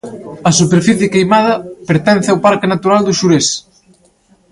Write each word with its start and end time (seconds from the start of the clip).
A 0.49 0.51
superficie 0.59 1.11
queimada 1.15 1.53
pertence 1.89 2.29
ao 2.31 2.41
parque 2.45 2.71
natural 2.73 3.01
do 3.03 3.15
Xurés. 3.19 3.47